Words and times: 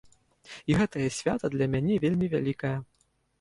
І 0.71 0.77
гэтае 0.79 1.09
свята 1.17 1.51
для 1.57 1.67
мяне 1.75 1.99
вельмі 2.07 2.31
вялікае. 2.33 2.73